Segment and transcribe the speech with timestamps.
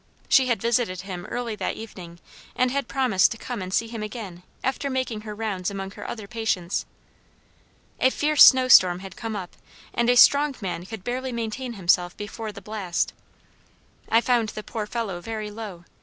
[0.27, 2.17] She had visited him early that evening,
[2.55, 6.09] and had promised to come and see him again after making her rounds among her
[6.09, 6.87] other patients.
[7.99, 9.55] A fierce snow storm had come up
[9.93, 13.13] and a strong man could barely maintain himself before the blast.
[14.09, 15.85] I found the poor fellow very low.